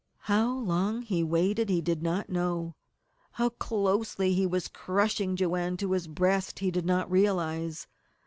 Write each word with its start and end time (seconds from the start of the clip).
How 0.21 0.51
long 0.57 1.03
he 1.03 1.23
waited 1.23 1.69
he 1.69 1.79
did 1.79 2.01
not 2.01 2.27
know; 2.27 2.73
how 3.33 3.49
closely 3.49 4.33
he 4.33 4.47
was 4.47 4.67
crushing 4.67 5.35
Joanne 5.35 5.77
to 5.77 5.91
his 5.91 6.07
breast 6.07 6.57
he 6.57 6.71
did 6.71 6.87
not 6.87 7.11
realize. 7.11 7.85